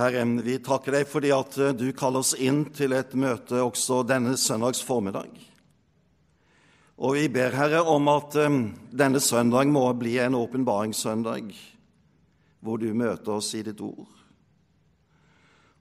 Herre, 0.00 0.24
vi 0.40 0.56
takker 0.64 0.94
deg 0.96 1.08
fordi 1.08 1.30
at 1.34 1.56
eh, 1.60 1.74
du 1.76 1.90
kaller 1.96 2.24
oss 2.24 2.32
inn 2.32 2.64
til 2.72 2.94
et 2.96 3.12
møte 3.18 3.60
også 3.60 4.00
denne 4.08 4.36
søndags 4.40 4.80
formiddag. 4.86 5.28
Og 7.00 7.16
vi 7.16 7.26
ber, 7.32 7.52
Herre, 7.56 7.82
om 7.84 8.08
at 8.12 8.36
eh, 8.40 8.56
denne 8.96 9.20
søndag 9.20 9.68
må 9.68 9.84
bli 10.00 10.16
en 10.22 10.38
åpenbaringssøndag, 10.38 11.52
hvor 12.64 12.80
du 12.80 12.88
møter 12.96 13.36
oss 13.36 13.52
i 13.56 13.62
ditt 13.66 13.80
ord. 13.84 14.08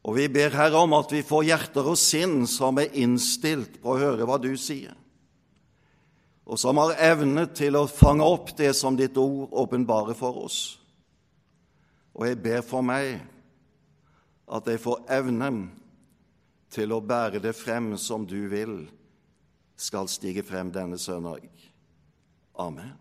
Og 0.04 0.16
vi 0.16 0.28
ber, 0.32 0.52
Herre, 0.56 0.84
om 0.84 0.96
at 1.00 1.12
vi 1.16 1.24
får 1.24 1.48
hjerter 1.50 1.88
og 1.92 2.00
sinn 2.00 2.44
som 2.48 2.80
er 2.80 2.96
innstilt 3.00 3.80
på 3.84 3.94
å 3.94 4.00
høre 4.00 4.28
hva 4.28 4.40
du 4.42 4.52
sier, 4.60 4.96
og 6.50 6.58
som 6.58 6.80
har 6.82 6.96
evne 7.12 7.46
til 7.54 7.76
å 7.78 7.88
fange 7.88 8.26
opp 8.26 8.56
det 8.58 8.72
som 8.76 8.96
ditt 8.98 9.16
ord 9.22 9.52
åpenbarer 9.64 10.18
for 10.18 10.44
oss. 10.48 10.62
Og 12.18 12.26
jeg 12.26 12.40
ber 12.42 12.64
for 12.66 12.82
meg 12.84 13.20
at 14.50 14.68
jeg 14.68 14.82
får 14.82 15.04
evnen 15.14 15.68
til 16.74 16.94
å 16.94 17.02
bære 17.02 17.42
det 17.44 17.56
frem 17.58 17.96
som 17.98 18.26
du 18.28 18.48
vil 18.50 18.82
skal 19.80 20.10
stige 20.12 20.44
frem 20.44 20.72
denne 20.74 20.98
søndag. 21.00 21.46
Amen. 22.60 22.98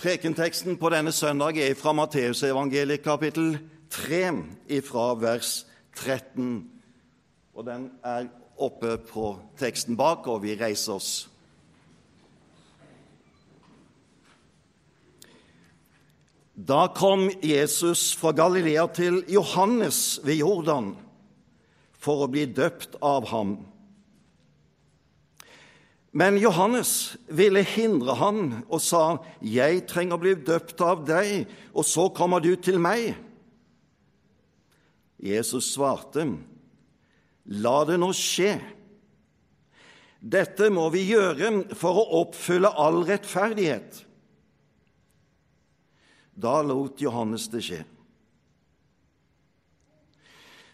Prekenteksten 0.00 0.78
på 0.80 0.88
denne 0.92 1.12
søndag 1.12 1.58
er 1.60 1.74
fra 1.76 1.92
Matteusevangeliet 1.92 3.02
kapittel 3.04 3.58
3, 3.90 4.30
fra 4.86 5.14
vers 5.20 5.66
13. 5.96 6.70
Og 7.54 7.66
den 7.66 7.90
er 8.04 8.30
oppe 8.56 8.96
på 8.96 9.34
teksten 9.58 9.96
bak, 9.96 10.26
og 10.26 10.42
vi 10.42 10.54
reiser 10.56 10.92
oss. 10.96 11.29
Da 16.66 16.88
kom 16.92 17.30
Jesus 17.40 18.10
fra 18.18 18.34
Galilea 18.36 18.84
til 18.92 19.22
Johannes 19.32 20.20
ved 20.26 20.42
Jordan 20.42 20.90
for 21.96 22.24
å 22.24 22.28
bli 22.32 22.42
døpt 22.52 22.98
av 23.00 23.28
ham. 23.30 23.54
Men 26.12 26.36
Johannes 26.42 27.14
ville 27.30 27.62
hindre 27.64 28.16
han 28.18 28.64
og 28.68 28.80
sa, 28.82 29.22
'Jeg 29.40 29.86
trenger 29.86 30.18
å 30.18 30.20
bli 30.20 30.34
døpt 30.34 30.80
av 30.80 31.06
deg, 31.06 31.46
og 31.72 31.84
så 31.84 32.08
kommer 32.08 32.40
du 32.40 32.56
til 32.56 32.78
meg.' 32.78 33.16
Jesus 35.18 35.72
svarte, 35.72 36.36
'La 37.46 37.84
det 37.84 37.98
nå 38.00 38.12
skje.' 38.12 38.60
Dette 40.20 40.68
må 40.68 40.90
vi 40.90 41.08
gjøre 41.08 41.74
for 41.74 41.96
å 41.96 42.20
oppfylle 42.20 42.68
all 42.76 43.04
rettferdighet. 43.08 44.09
Da 46.40 46.60
lot 46.64 47.00
Johannes 47.02 47.48
det 47.52 47.62
skje. 47.66 47.80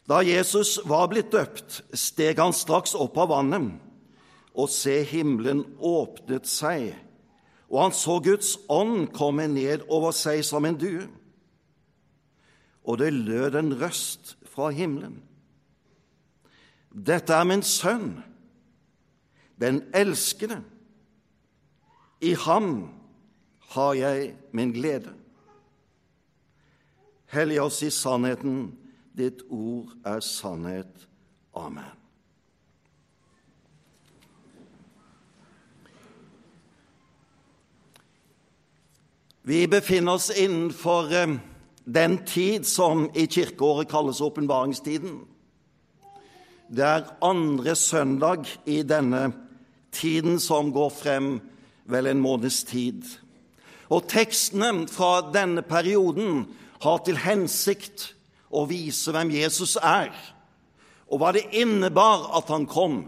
Da 0.06 0.20
Jesus 0.22 0.76
var 0.86 1.08
blitt 1.10 1.32
døpt, 1.34 1.80
steg 1.98 2.38
han 2.38 2.54
straks 2.54 2.94
opp 2.94 3.16
av 3.18 3.32
vannet, 3.32 3.72
og 4.54 4.70
se, 4.70 5.00
himmelen 5.04 5.64
åpnet 5.82 6.46
seg, 6.48 6.92
og 7.66 7.80
han 7.82 7.96
så 7.96 8.20
Guds 8.22 8.54
ånd 8.70 9.10
komme 9.16 9.48
ned 9.50 9.82
over 9.90 10.14
seg 10.14 10.44
som 10.46 10.64
en 10.68 10.78
due. 10.78 11.08
Og 12.86 13.02
det 13.02 13.10
lød 13.10 13.58
en 13.58 13.74
røst 13.80 14.36
fra 14.46 14.70
himmelen. 14.70 15.18
Dette 16.94 17.34
er 17.34 17.44
min 17.44 17.66
sønn, 17.66 18.20
den 19.58 19.82
elskede. 19.90 20.62
I 22.22 22.36
ham 22.46 22.86
har 23.74 23.94
jeg 23.98 24.36
min 24.54 24.70
glede. 24.72 25.10
Hellig 27.26 27.60
oss 27.62 27.82
i 27.82 27.90
sannheten. 27.90 28.72
Ditt 29.16 29.42
ord 29.50 29.94
er 30.04 30.20
sannhet. 30.20 31.06
Amen. 31.56 31.94
Vi 39.46 39.66
befinner 39.70 40.18
oss 40.18 40.30
innenfor 40.30 41.12
eh, 41.14 41.36
den 41.84 42.18
tid 42.26 42.66
som 42.66 43.06
i 43.14 43.28
kirkeåret 43.30 43.88
kalles 43.88 44.20
åpenbaringstiden. 44.20 45.20
Det 46.66 46.82
er 46.82 47.12
andre 47.22 47.76
søndag 47.78 48.48
i 48.66 48.80
denne 48.82 49.28
tiden 49.94 50.40
som 50.42 50.72
går 50.74 50.90
frem 50.90 51.28
vel 51.86 52.10
en 52.10 52.20
måneds 52.20 52.64
tid. 52.66 53.06
Og 53.86 54.08
tekstene 54.10 54.88
fra 54.90 55.20
denne 55.30 55.62
perioden 55.62 56.42
har 56.82 57.02
til 57.04 57.18
hensikt 57.20 58.10
å 58.50 58.64
vise 58.68 59.12
hvem 59.14 59.32
Jesus 59.34 59.76
er, 59.80 60.12
og 61.06 61.20
hva 61.22 61.32
det 61.36 61.46
innebar 61.56 62.28
at 62.38 62.50
han 62.52 62.66
kom, 62.70 63.04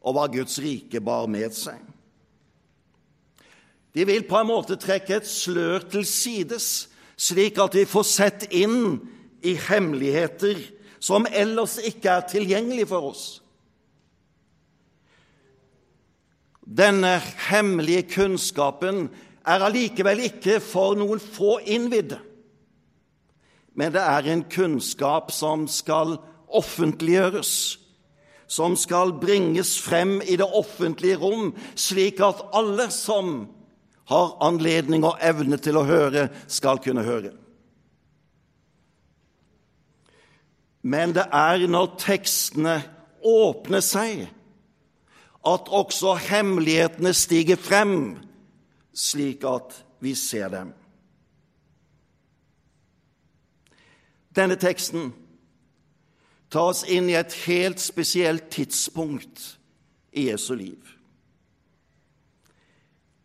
og 0.00 0.16
hva 0.16 0.28
Guds 0.32 0.58
rike 0.62 1.02
bar 1.04 1.28
med 1.30 1.54
seg. 1.56 1.80
De 3.96 4.04
vil 4.06 4.24
på 4.28 4.36
en 4.38 4.50
måte 4.50 4.78
trekke 4.78 5.18
et 5.18 5.28
slør 5.28 5.84
til 5.90 6.06
sides, 6.06 6.88
slik 7.18 7.58
at 7.58 7.74
vi 7.74 7.86
får 7.88 8.06
sett 8.06 8.46
inn 8.54 9.00
i 9.42 9.56
hemmeligheter 9.58 10.60
som 11.02 11.26
ellers 11.30 11.78
ikke 11.82 12.12
er 12.12 12.26
tilgjengelig 12.30 12.88
for 12.90 13.10
oss. 13.10 13.24
Denne 16.62 17.16
hemmelige 17.48 18.04
kunnskapen 18.12 19.06
er 19.48 19.64
allikevel 19.64 20.20
ikke 20.26 20.58
for 20.60 20.98
noen 20.98 21.22
få 21.22 21.56
innvidde 21.64 22.20
men 23.78 23.94
det 23.94 24.02
er 24.02 24.26
en 24.26 24.42
kunnskap 24.50 25.30
som 25.30 25.68
skal 25.70 26.16
offentliggjøres, 26.50 27.78
som 28.50 28.74
skal 28.76 29.12
bringes 29.20 29.76
frem 29.78 30.18
i 30.24 30.34
det 30.40 30.46
offentlige 30.46 31.20
rom, 31.20 31.52
slik 31.78 32.18
at 32.24 32.42
alle 32.58 32.88
som 32.90 33.46
har 34.10 34.32
anledning 34.42 35.04
og 35.06 35.20
evne 35.22 35.60
til 35.62 35.78
å 35.78 35.84
høre, 35.86 36.26
skal 36.50 36.80
kunne 36.82 37.04
høre. 37.06 37.30
Men 40.82 41.14
det 41.14 41.28
er 41.34 41.66
når 41.70 41.92
tekstene 42.02 42.80
åpner 43.22 43.84
seg, 43.84 44.24
at 45.46 45.70
også 45.70 46.16
hemmelighetene 46.24 47.14
stiger 47.14 47.60
frem, 47.60 48.16
slik 48.90 49.46
at 49.46 49.76
vi 50.02 50.16
ser 50.18 50.50
dem. 50.50 50.74
Denne 54.38 54.54
teksten 54.60 55.10
tar 56.48 56.70
oss 56.70 56.84
inn 56.86 57.08
i 57.10 57.16
et 57.18 57.34
helt 57.48 57.80
spesielt 57.82 58.50
tidspunkt 58.54 59.58
i 60.14 60.28
Jesu 60.28 60.54
liv. 60.54 60.94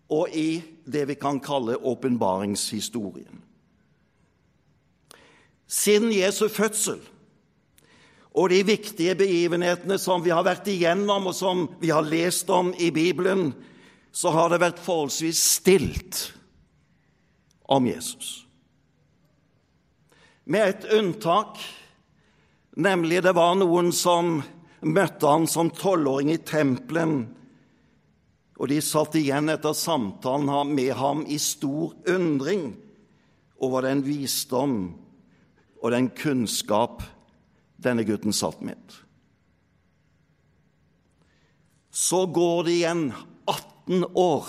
Og 0.09 0.33
i 0.33 0.63
det 0.85 1.05
vi 1.11 1.17
kan 1.17 1.39
kalle 1.43 1.77
åpenbaringshistorien. 1.77 3.41
Siden 5.69 6.11
Jesu 6.13 6.47
fødsel 6.49 6.99
og 8.33 8.49
de 8.49 8.63
viktige 8.65 9.13
begivenhetene 9.17 9.99
som 10.01 10.23
vi 10.25 10.33
har 10.33 10.45
vært 10.45 10.67
igjennom, 10.69 11.29
og 11.29 11.35
som 11.37 11.67
vi 11.81 11.91
har 11.93 12.05
lest 12.05 12.49
om 12.49 12.71
i 12.81 12.89
Bibelen, 12.93 13.51
så 14.13 14.33
har 14.33 14.49
det 14.49 14.61
vært 14.61 14.81
forholdsvis 14.81 15.41
stilt 15.61 16.23
om 17.69 17.85
Jesus 17.89 18.43
med 20.43 20.69
et 20.69 20.87
unntak, 20.93 21.59
nemlig 22.75 23.23
det 23.23 23.33
var 23.35 23.55
noen 23.59 23.91
som 23.95 24.41
møtte 24.83 25.29
han 25.29 25.47
som 25.47 25.71
tolvåring 25.71 26.33
i 26.33 26.41
tempelen, 26.43 27.23
og 28.59 28.69
de 28.69 28.79
satt 28.83 29.15
igjen 29.17 29.49
etter 29.51 29.75
samtalen 29.75 30.73
med 30.75 30.93
ham 30.99 31.23
i 31.25 31.39
stor 31.41 31.95
undring 32.09 32.69
over 33.63 33.87
den 33.87 34.03
visdom 34.05 34.75
og 35.81 35.91
den 35.91 36.09
kunnskap 36.15 37.01
denne 37.83 38.05
gutten 38.07 38.35
satt 38.35 38.61
med. 38.63 38.79
Så 41.93 42.25
går 42.25 42.63
det 42.67 42.77
igjen 42.77 43.03
18 43.45 44.05
år. 44.17 44.47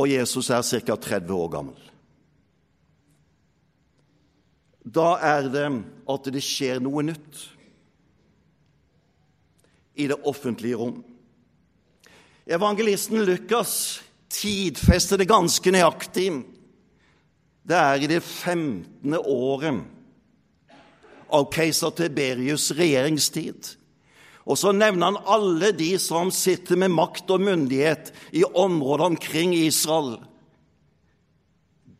Og 0.00 0.08
Jesus 0.08 0.48
er 0.50 0.64
ca. 0.64 0.96
30 0.96 1.34
år 1.36 1.48
gammel. 1.52 1.86
Da 4.80 5.14
er 5.20 5.48
det 5.52 5.66
at 6.08 6.28
det 6.32 6.42
skjer 6.44 6.80
noe 6.80 7.04
nytt 7.04 7.42
i 10.00 10.06
det 10.08 10.16
offentlige 10.24 10.78
rom. 10.80 11.02
Evangelisten 12.48 13.20
Lukas 13.28 14.00
tidfester 14.32 15.20
det 15.20 15.28
ganske 15.28 15.72
nøyaktig. 15.74 16.30
Det 17.68 17.76
er 17.76 18.00
i 18.00 18.08
det 18.10 18.22
15. 18.24 19.18
året 19.20 19.84
av 21.30 21.46
keiser 21.52 21.92
Tiberius' 21.94 22.72
regjeringstid. 22.74 23.76
Og 24.48 24.58
så 24.58 24.72
nevner 24.72 25.10
han 25.12 25.28
alle 25.28 25.72
de 25.76 25.92
som 26.00 26.30
sitter 26.34 26.78
med 26.80 26.94
makt 26.94 27.30
og 27.30 27.42
myndighet 27.44 28.12
i 28.32 28.44
området 28.44 29.12
omkring 29.12 29.52
Israel. 29.54 30.16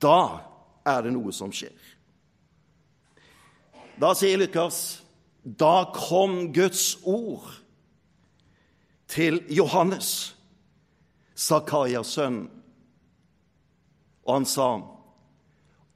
Da 0.01 0.41
er 0.89 1.05
det 1.05 1.13
noe 1.15 1.35
som 1.37 1.53
skjer. 1.53 1.77
Da 4.01 4.15
sier 4.17 4.41
Lukas 4.41 5.01
da 5.45 5.91
kom 5.97 6.53
Guds 6.53 6.99
ord 7.09 7.49
til 9.11 9.41
Johannes, 9.49 10.35
Zakarias 11.37 12.13
sønn, 12.17 12.43
og 14.25 14.35
han 14.35 14.47
sa:" 14.47 14.71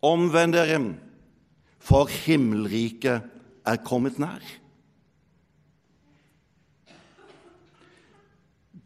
Omvend 0.05 0.53
dere, 0.53 0.81
for 1.81 2.09
himmelriket 2.09 3.23
er 3.65 3.77
kommet 3.85 4.19
nær. 4.19 4.43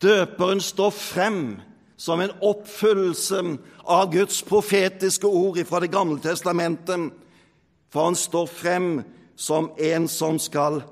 Døperen 0.02 0.60
står 0.62 0.90
frem 0.94 1.40
som 1.98 2.20
en 2.22 2.34
oppfyllelse 2.44 3.40
av 3.82 4.12
Guds 4.12 4.42
profetiske 4.46 5.26
ord 5.26 5.58
fra 5.66 5.80
Det 5.82 5.90
gamle 5.90 6.20
testamentet, 6.22 7.10
for 7.90 8.10
han 8.10 8.18
står 8.18 8.46
frem 8.46 8.88
som 9.36 9.72
en 9.78 10.08
som 10.08 10.38
skal 10.38 10.82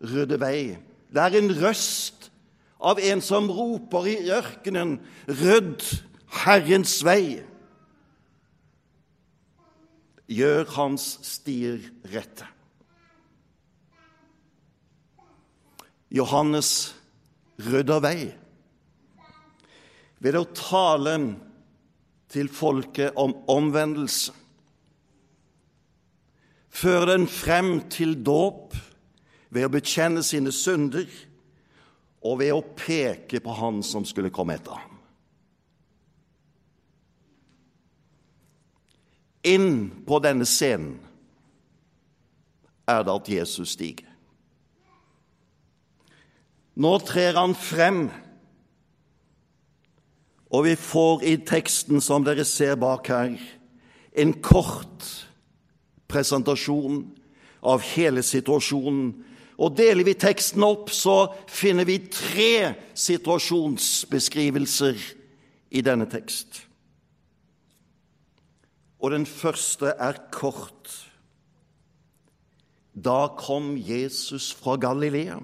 rydde 0.00 0.38
vei. 0.40 0.76
Det 1.08 1.22
er 1.22 1.38
en 1.38 1.54
røst 1.62 2.28
av 2.78 3.00
en 3.00 3.20
som 3.24 3.48
roper 3.50 4.06
i 4.06 4.16
ørkenen, 4.30 5.00
'Rydd 5.26 5.82
Herrens 6.44 7.02
vei'. 7.02 7.42
Gjør 10.28 10.64
hans 10.76 11.18
stier 11.22 11.80
rette. 12.04 12.44
Johannes 16.10 16.97
rydder 17.58 18.02
vei 18.04 18.28
ved 20.22 20.38
å 20.38 20.44
tale 20.54 21.14
til 22.28 22.50
folket 22.52 23.16
om 23.18 23.32
omvendelse. 23.48 24.34
Føre 26.68 27.14
den 27.14 27.26
frem 27.30 27.80
til 27.90 28.16
dåp 28.26 28.76
ved 29.50 29.66
å 29.66 29.72
bekjenne 29.72 30.22
sine 30.26 30.52
synder 30.54 31.08
og 32.26 32.38
ved 32.42 32.52
å 32.54 32.62
peke 32.78 33.40
på 33.42 33.56
Han 33.58 33.82
som 33.86 34.06
skulle 34.06 34.32
komme 34.34 34.58
etter 34.58 34.76
ham. 34.76 34.94
Inn 39.48 39.70
på 40.06 40.18
denne 40.20 40.46
scenen 40.46 40.98
er 42.88 43.04
det 43.06 43.14
at 43.14 43.30
Jesus 43.32 43.72
stiger. 43.76 44.07
Nå 46.78 46.92
trer 47.02 47.34
han 47.34 47.56
frem, 47.58 48.04
og 50.48 50.64
vi 50.64 50.76
får 50.78 51.24
i 51.26 51.36
teksten 51.42 52.00
som 52.00 52.24
dere 52.24 52.44
ser 52.46 52.76
bak 52.78 53.08
her, 53.10 53.34
en 54.14 54.42
kort 54.42 55.26
presentasjon 56.08 57.16
av 57.66 57.82
hele 57.96 58.22
situasjonen. 58.22 59.24
Og 59.58 59.74
Deler 59.74 60.04
vi 60.06 60.14
teksten 60.14 60.62
opp, 60.62 60.90
så 60.94 61.34
finner 61.50 61.84
vi 61.88 61.98
tre 62.06 62.74
situasjonsbeskrivelser 62.94 64.94
i 65.74 65.82
denne 65.82 66.06
tekst. 66.10 66.62
Og 69.02 69.10
den 69.14 69.26
første 69.26 69.94
er 69.98 70.14
kort. 70.30 71.06
Da 72.94 73.28
kom 73.38 73.76
Jesus 73.76 74.54
fra 74.54 74.76
Galilea 74.78 75.38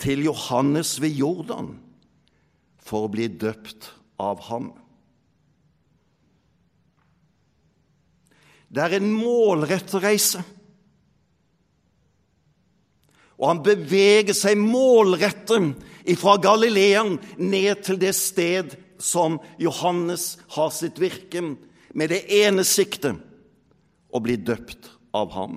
til 0.00 0.24
Johannes 0.24 0.96
ved 1.02 1.16
Jordan 1.20 1.74
for 2.80 3.06
å 3.06 3.12
bli 3.12 3.28
døpt 3.28 3.90
av 4.20 4.40
ham. 4.48 4.70
Det 8.70 8.82
er 8.84 8.98
en 9.00 9.10
målrettet 9.12 9.98
reise. 10.02 10.42
Og 13.40 13.48
han 13.48 13.62
beveger 13.64 14.36
seg 14.36 14.60
målrettet 14.60 15.80
fra 16.20 16.36
Galilean 16.42 17.16
ned 17.40 17.82
til 17.86 17.98
det 18.00 18.12
sted 18.18 18.76
som 19.00 19.38
Johannes 19.58 20.34
har 20.54 20.70
sitt 20.76 21.00
virke, 21.00 21.56
med 21.90 22.12
det 22.12 22.20
ene 22.30 22.62
siktet 22.68 23.16
å 24.14 24.20
bli 24.22 24.36
døpt 24.36 24.92
av 25.16 25.32
ham. 25.34 25.56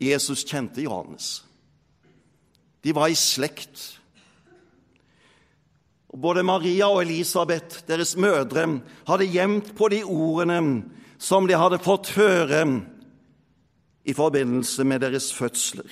Jesus 0.00 0.44
kjente 0.48 0.82
Johannes. 0.82 1.42
De 2.80 2.92
var 2.92 3.08
i 3.08 3.16
slekt. 3.18 4.00
Både 6.12 6.42
Maria 6.42 6.88
og 6.88 7.02
Elisabeth, 7.04 7.84
deres 7.86 8.16
mødre, 8.16 8.80
hadde 9.06 9.28
gjemt 9.28 9.74
på 9.76 9.90
de 9.92 10.00
ordene 10.02 10.88
som 11.20 11.46
de 11.46 11.58
hadde 11.60 11.82
fått 11.84 12.14
høre 12.16 12.64
i 14.08 14.16
forbindelse 14.16 14.86
med 14.88 15.04
deres 15.04 15.28
fødsler. 15.36 15.90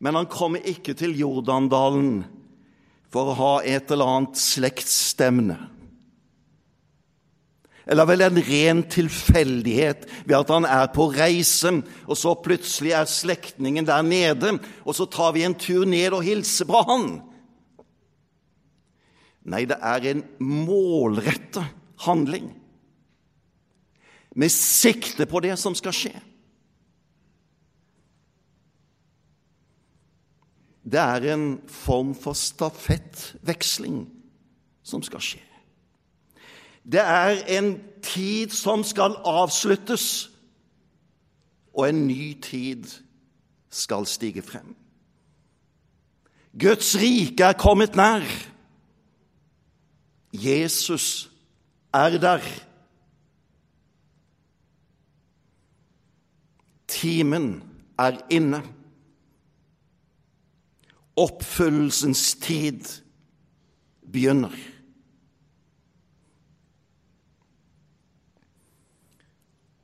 Men 0.00 0.16
han 0.16 0.30
kommer 0.30 0.64
ikke 0.64 0.94
til 0.96 1.12
Jordandalen 1.18 2.22
for 3.12 3.28
å 3.30 3.38
ha 3.38 3.54
et 3.66 3.90
eller 3.92 4.08
annet 4.08 4.40
slektsstevne 4.40 5.58
eller 7.88 8.08
vel 8.08 8.26
en 8.26 8.40
ren 8.44 8.82
tilfeldighet 8.92 10.04
ved 10.28 10.36
at 10.36 10.52
han 10.52 10.68
er 10.68 10.90
på 10.92 11.08
reise, 11.14 11.72
og 12.04 12.20
så 12.20 12.34
plutselig 12.44 12.92
er 12.92 13.08
slektningen 13.08 13.88
der 13.88 14.04
nede, 14.04 14.58
og 14.84 14.96
så 14.96 15.08
tar 15.08 15.32
vi 15.36 15.46
en 15.46 15.56
tur 15.56 15.88
ned 15.88 16.12
og 16.12 16.26
hilser 16.26 16.68
på 16.68 16.84
han. 16.90 17.08
Nei, 19.48 19.64
det 19.64 19.78
er 19.80 20.10
en 20.10 20.22
målrettet 20.44 21.64
handling 22.04 22.50
med 24.38 24.52
sikte 24.52 25.24
på 25.26 25.40
det 25.42 25.56
som 25.58 25.74
skal 25.74 25.96
skje. 25.96 26.14
Det 30.88 31.00
er 31.00 31.32
en 31.32 31.50
form 31.68 32.14
for 32.16 32.36
stafettveksling 32.36 34.04
som 34.84 35.02
skal 35.04 35.24
skje. 35.24 35.47
Det 36.92 37.00
er 37.00 37.58
en 37.58 37.80
tid 38.02 38.50
som 38.50 38.84
skal 38.84 39.16
avsluttes, 39.24 40.30
og 41.74 41.88
en 41.88 42.06
ny 42.06 42.40
tid 42.42 42.84
skal 43.70 44.06
stige 44.06 44.42
frem. 44.42 44.76
Guds 46.60 46.96
rike 46.96 47.44
er 47.44 47.52
kommet 47.52 47.96
nær. 47.96 48.24
Jesus 50.32 51.30
er 51.94 52.18
der. 52.18 52.42
Timen 56.88 57.62
er 57.98 58.18
inne. 58.30 58.62
Oppfyllelsens 61.16 62.34
tid 62.34 62.80
begynner. 64.12 64.77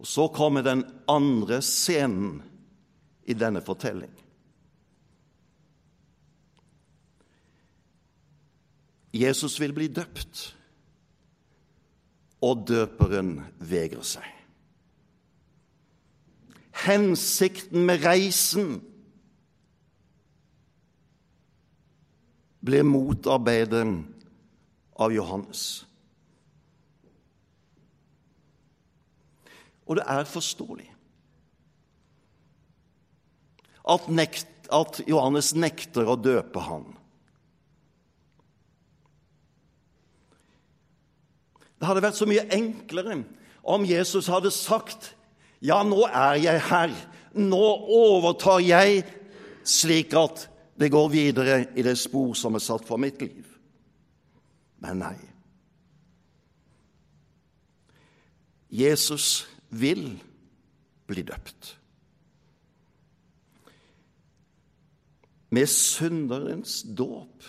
Og 0.04 0.08
Så 0.08 0.26
kommer 0.28 0.60
den 0.62 0.84
andre 1.08 1.62
scenen 1.62 2.42
i 3.24 3.32
denne 3.32 3.62
fortelling. 3.64 4.12
Jesus 9.14 9.56
vil 9.60 9.72
bli 9.72 9.86
døpt, 9.88 10.42
og 12.44 12.66
døperen 12.68 13.38
vegrer 13.64 14.04
seg. 14.04 14.28
Hensikten 16.84 17.86
med 17.88 18.04
reisen 18.04 18.74
ble 22.60 22.84
motarbeidet 22.84 23.86
av 25.00 25.16
Johannes. 25.16 25.86
Og 29.84 29.98
det 29.98 30.04
er 30.08 30.28
forståelig 30.28 30.90
at, 33.84 34.06
nekt, 34.08 34.48
at 34.72 35.00
Johannes 35.08 35.52
nekter 35.56 36.08
å 36.08 36.16
døpe 36.16 36.62
han. 36.64 36.86
Det 41.76 41.88
hadde 41.90 42.04
vært 42.06 42.16
så 42.16 42.28
mye 42.28 42.46
enklere 42.54 43.18
om 43.60 43.84
Jesus 43.84 44.30
hadde 44.32 44.52
sagt 44.54 45.12
ja, 45.64 45.78
nå 45.84 46.02
er 46.08 46.38
jeg 46.42 46.60
her, 46.66 46.90
nå 47.36 47.66
overtar 47.96 48.60
jeg, 48.64 49.04
slik 49.64 50.12
at 50.16 50.46
det 50.76 50.90
går 50.92 51.08
videre 51.12 51.58
i 51.72 51.84
det 51.86 51.94
spor 51.96 52.34
som 52.36 52.56
er 52.58 52.64
satt 52.64 52.84
for 52.84 53.00
mitt 53.00 53.22
liv. 53.22 53.46
Men 54.84 55.00
nei. 55.00 55.16
Jesus 58.74 59.46
vil 59.74 60.06
bli 61.10 61.22
døpt. 61.26 61.74
med 65.54 65.66
synderens 65.66 66.82
dåp, 66.98 67.44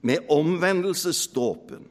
med 0.00 0.18
omvendelsesdåpen. 0.30 1.86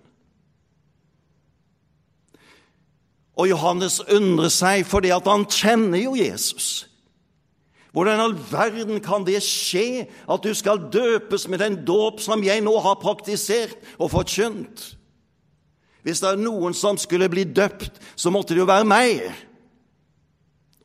Og 3.33 3.50
Johannes 3.50 4.01
undrer 4.13 4.51
seg 4.53 4.83
fordi 4.86 5.13
at 5.15 5.27
han 5.29 5.48
kjenner 5.50 6.03
jo 6.03 6.17
Jesus. 6.19 6.86
Hvordan 7.93 8.19
i 8.19 8.25
all 8.25 8.36
verden 8.50 9.01
kan 9.05 9.25
det 9.25 9.39
skje 9.45 10.05
at 10.05 10.45
du 10.45 10.51
skal 10.57 10.89
døpes 10.93 11.48
med 11.50 11.62
den 11.62 11.79
dåp 11.86 12.22
som 12.22 12.43
jeg 12.45 12.62
nå 12.65 12.74
har 12.81 13.01
praktisert 13.01 13.77
og 13.98 14.12
forkynt? 14.13 14.93
Hvis 16.03 16.19
det 16.19 16.33
er 16.33 16.41
noen 16.41 16.75
som 16.75 17.00
skulle 17.00 17.29
bli 17.31 17.45
døpt, 17.48 18.01
så 18.19 18.31
måtte 18.33 18.55
det 18.55 18.60
jo 18.63 18.67
være 18.67 18.88
meg, 18.88 19.24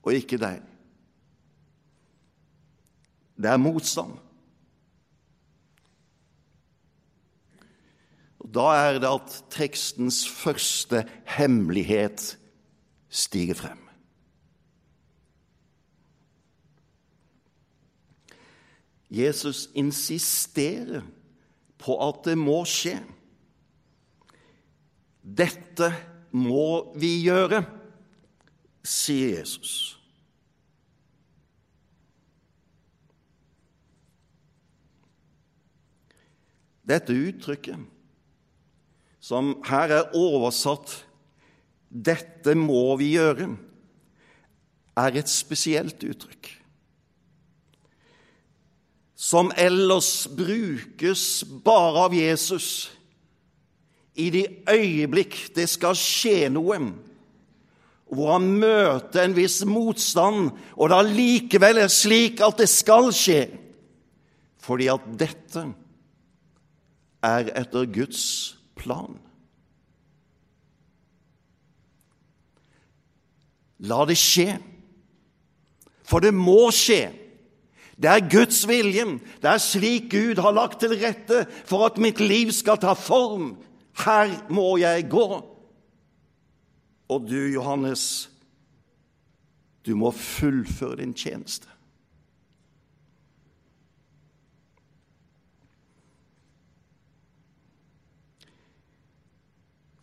og 0.07 0.15
ikke 0.15 0.39
deg. 0.41 0.63
Det 3.39 3.51
er 3.51 3.61
motstand. 3.63 4.15
Og 8.39 8.55
Da 8.55 8.71
er 8.79 8.99
det 9.03 9.11
at 9.11 9.35
tekstens 9.53 10.23
første 10.29 11.03
hemmelighet 11.37 12.39
stiger 13.11 13.55
frem. 13.55 13.79
Jesus 19.11 19.69
insisterer 19.75 21.03
på 21.79 21.97
at 22.09 22.25
det 22.25 22.39
må 22.39 22.61
skje. 22.69 22.99
Dette 25.29 25.91
må 26.33 26.95
vi 26.97 27.19
gjøre, 27.27 27.61
sier 28.87 29.39
Jesus. 29.39 29.99
Dette 36.89 37.13
uttrykket, 37.13 37.83
som 39.21 39.59
her 39.69 39.93
er 39.93 40.15
oversatt 40.17 41.05
'dette 41.89 42.55
må 42.57 42.97
vi 42.97 43.13
gjøre', 43.17 43.57
er 44.97 45.19
et 45.21 45.29
spesielt 45.29 46.03
uttrykk. 46.05 46.49
Som 49.15 49.53
ellers 49.57 50.29
brukes 50.37 51.45
bare 51.65 52.07
av 52.09 52.15
Jesus 52.15 52.98
i 54.19 54.31
de 54.35 54.45
øyeblikk 54.71 55.37
det 55.57 55.69
skal 55.71 55.97
skje 55.99 56.49
noe, 56.51 56.79
hvor 58.09 58.33
han 58.35 58.49
møter 58.59 59.23
en 59.23 59.37
viss 59.37 59.61
motstand, 59.69 60.51
og 60.75 60.91
det 60.91 60.99
allikevel 60.99 61.83
er 61.85 61.93
slik 61.93 62.43
at 62.45 62.59
det 62.59 62.69
skal 62.73 63.13
skje, 63.15 63.43
fordi 64.59 64.89
at 64.91 65.05
dette 65.21 65.65
er 67.25 67.53
etter 67.59 67.87
Guds 67.93 68.25
plan. 68.79 69.19
La 73.87 74.03
det 74.09 74.19
skje, 74.19 74.57
for 76.09 76.25
det 76.25 76.35
må 76.35 76.73
skje. 76.75 77.13
Det 77.99 78.11
er 78.11 78.29
Guds 78.31 78.63
vilje. 78.69 79.05
Det 79.43 79.51
er 79.51 79.63
slik 79.63 80.11
Gud 80.13 80.39
har 80.43 80.55
lagt 80.55 80.81
til 80.83 80.95
rette 80.99 81.45
for 81.67 81.87
at 81.87 81.99
mitt 82.03 82.21
liv 82.23 82.53
skal 82.55 82.79
ta 82.83 82.95
form. 82.99 83.57
Her 83.99 84.35
må 84.53 84.77
jeg 84.79 85.09
gå. 85.11 85.27
Og 87.09 87.25
du, 87.25 87.41
Johannes, 87.53 88.29
du 89.87 89.95
må 89.97 90.13
fullføre 90.13 91.01
din 91.01 91.15
tjeneste. 91.17 91.71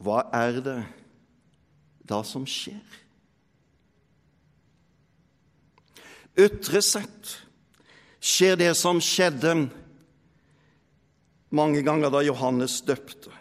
Hva 0.05 0.25
er 0.37 0.59
det 0.65 0.79
da 2.05 2.19
som 2.25 2.43
skjer? 2.49 3.01
Ytre 6.35 6.81
sett 6.83 7.31
skjer 8.25 8.57
det 8.59 8.73
som 8.77 8.99
skjedde 9.01 9.55
mange 11.55 11.81
ganger 11.85 12.11
da 12.13 12.21
Johannes 12.25 12.81
døpte. 12.85 13.31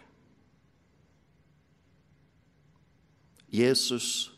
Jesus 3.55 4.33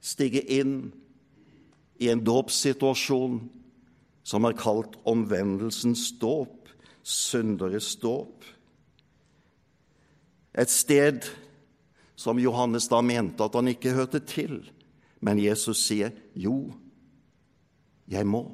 stiger 0.00 0.44
inn 0.52 0.90
i 2.00 2.08
en 2.12 2.22
dåpssituasjon 2.24 3.40
som 4.24 4.46
er 4.46 4.56
kalt 4.58 4.98
omvendelsens 5.08 6.10
dåp, 6.20 6.68
synderes 7.02 7.94
dåp. 8.00 8.44
Et 10.52 10.70
sted 10.70 11.24
som 12.20 12.40
Johannes 12.40 12.88
da 12.92 13.00
mente 13.04 13.44
at 13.44 13.56
han 13.56 13.70
ikke 13.72 13.96
hørte 13.96 14.20
til, 14.20 14.60
men 15.24 15.40
Jesus 15.40 15.80
sier 15.86 16.12
jo, 16.36 16.72
jeg 18.10 18.26
må. 18.26 18.44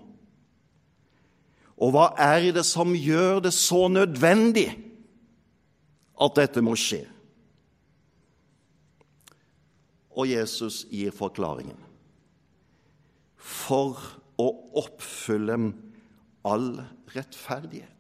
Og 1.76 1.92
hva 1.92 2.10
er 2.20 2.52
det 2.56 2.64
som 2.64 2.94
gjør 2.94 3.42
det 3.44 3.52
så 3.54 3.86
nødvendig 3.92 4.70
at 6.16 6.38
dette 6.38 6.62
må 6.64 6.76
skje? 6.78 7.04
Og 10.16 10.30
Jesus 10.30 10.84
gir 10.88 11.12
forklaringen. 11.14 11.78
For 13.36 14.00
å 14.40 14.46
oppfylle 14.80 15.58
all 16.46 16.70
rettferdighet. 17.14 17.92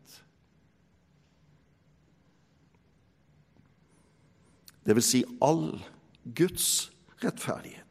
Det 4.86 4.94
vil 4.94 5.04
si 5.04 5.22
all 5.42 5.80
Guds 6.38 6.88
rettferdighet. 7.22 7.82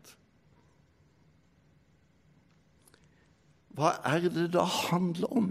Hva 3.75 3.98
er 4.08 4.29
det 4.32 4.50
da 4.55 4.63
handler 4.63 5.34
om? 5.36 5.50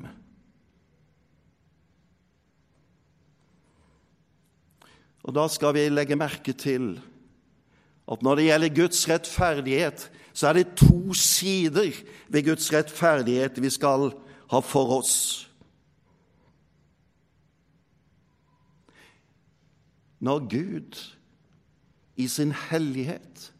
Og 5.25 5.35
Da 5.37 5.45
skal 5.49 5.75
vi 5.77 5.89
legge 5.89 6.17
merke 6.17 6.53
til 6.53 6.97
at 8.13 8.23
når 8.23 8.35
det 8.35 8.45
gjelder 8.45 8.75
Guds 8.75 9.09
rettferdighet, 9.09 10.11
så 10.33 10.49
er 10.49 10.53
det 10.53 10.75
to 10.77 11.15
sider 11.15 11.93
ved 12.29 12.45
Guds 12.45 12.73
rettferdighet 12.73 13.63
vi 13.63 13.71
skal 13.71 14.11
ha 14.51 14.61
for 14.61 14.99
oss. 14.99 15.51
Når 20.21 20.39
Gud 20.49 21.01
i 22.17 22.29
sin 22.29 22.53
hellighet 22.71 23.53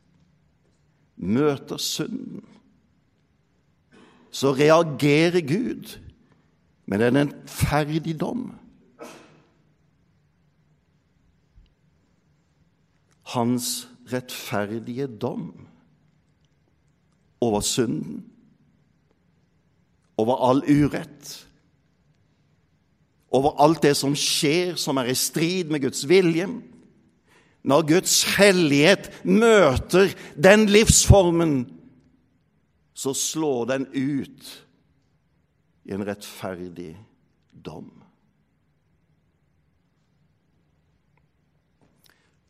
møter 1.17 1.77
synden, 1.77 2.45
så 4.31 4.53
reagerer 4.53 5.41
Gud 5.41 5.99
med 6.87 7.03
en 7.07 7.17
rettferdig 7.17 8.21
dom. 8.21 8.49
Hans 13.23 13.89
rettferdige 14.13 15.07
dom 15.07 15.53
over 17.41 17.61
synden, 17.61 18.25
over 20.17 20.37
all 20.49 20.63
urett, 20.71 21.49
over 23.35 23.57
alt 23.61 23.83
det 23.83 23.97
som 23.99 24.15
skjer 24.17 24.79
som 24.81 25.01
er 25.01 25.11
i 25.11 25.17
strid 25.19 25.73
med 25.73 25.83
Guds 25.85 26.05
vilje. 26.09 26.47
Når 27.65 27.87
Guds 27.89 28.21
hellighet 28.37 29.11
møter 29.25 30.13
den 30.37 30.69
livsformen 30.71 31.65
så 32.95 33.15
slår 33.15 33.65
den 33.65 33.87
ut 33.91 34.51
i 35.85 35.93
en 35.93 36.07
rettferdig 36.07 36.95
dom. 37.51 37.91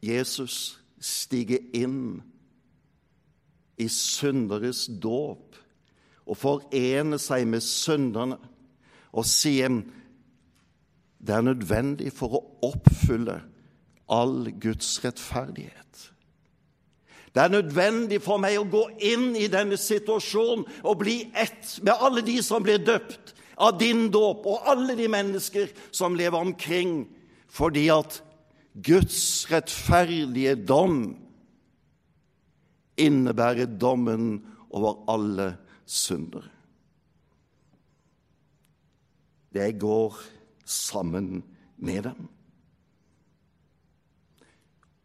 Jesus 0.04 0.76
stiger 1.04 1.60
inn 1.76 2.22
i 3.76 3.88
synderes 3.90 4.86
dåp 4.88 5.58
og 6.24 6.38
forene 6.40 7.18
seg 7.20 7.44
med 7.50 7.64
synderne 7.64 8.38
og 9.14 9.26
sier 9.28 9.82
det 11.24 11.34
er 11.34 11.44
nødvendig 11.44 12.12
for 12.12 12.36
å 12.36 12.42
oppfylle 12.68 13.38
all 14.12 14.50
Guds 14.60 14.98
rettferdighet. 15.04 16.10
Det 17.34 17.42
er 17.42 17.54
nødvendig 17.54 18.20
for 18.22 18.38
meg 18.38 18.58
å 18.60 18.66
gå 18.68 18.82
inn 19.02 19.32
i 19.36 19.48
denne 19.50 19.78
situasjonen 19.80 20.66
og 20.84 21.00
bli 21.00 21.16
ett 21.32 21.78
med 21.82 21.96
alle 21.96 22.22
de 22.26 22.36
som 22.44 22.62
blir 22.62 22.82
døpt 22.84 23.32
av 23.56 23.78
din 23.78 24.08
dåp, 24.10 24.46
og 24.46 24.68
alle 24.70 24.96
de 24.98 25.08
mennesker 25.10 25.70
som 25.94 26.16
lever 26.18 26.38
omkring, 26.38 27.04
fordi 27.48 27.88
at 27.94 28.20
Guds 28.74 29.46
rettferdige 29.52 30.56
dom 30.66 31.16
innebærer 32.98 33.70
dommen 33.78 34.42
over 34.70 35.04
alle 35.10 35.56
syndere. 35.86 36.54
det 39.54 39.78
går 39.78 40.18
sammen 40.64 41.42
med 41.76 42.02
dem. 42.02 42.28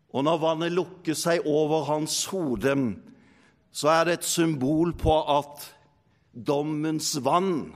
Og 0.09 0.25
når 0.25 0.41
vannet 0.41 0.73
lukker 0.73 1.17
seg 1.17 1.45
over 1.45 1.85
hans 1.85 2.23
hode, 2.31 2.73
så 3.71 3.91
er 3.93 4.07
det 4.07 4.15
et 4.17 4.29
symbol 4.29 4.95
på 4.97 5.19
at 5.29 5.67
dommens 6.33 7.13
vann 7.21 7.75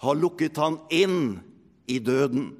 har 0.00 0.16
lukket 0.16 0.56
han 0.60 0.78
inn 0.88 1.42
i 1.84 1.98
døden. 2.00 2.54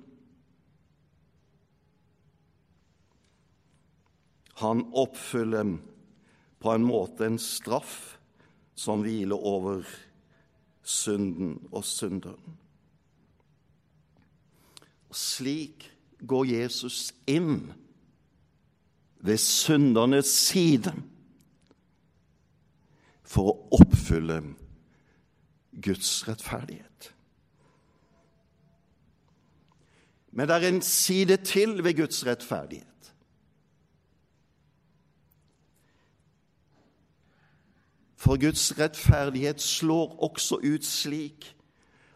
Han 4.62 4.84
oppfyller 4.92 5.76
på 6.62 6.72
en 6.72 6.84
måte 6.86 7.26
en 7.26 7.38
straff 7.38 8.18
som 8.74 9.02
hviler 9.04 9.36
over 9.38 9.82
synden 10.82 11.56
og 11.72 11.84
synderen. 11.84 12.58
Slik 15.14 15.90
går 16.26 16.46
Jesus 16.50 17.12
inn 17.30 17.72
ved 19.24 19.40
syndernes 19.40 20.30
side 20.30 20.92
for 23.24 23.50
å 23.50 23.80
oppfylle 23.80 24.40
Guds 25.84 26.10
rettferdighet. 26.28 27.10
Men 30.34 30.50
det 30.50 30.56
er 30.56 30.66
en 30.68 30.82
side 30.82 31.38
til 31.46 31.78
ved 31.86 31.96
Guds 31.98 32.24
rettferdighet. 32.26 32.93
For 38.24 38.40
Guds 38.40 38.72
rettferdighet 38.78 39.60
slår 39.60 40.16
også 40.24 40.56
ut 40.64 40.84
slik 40.84 41.50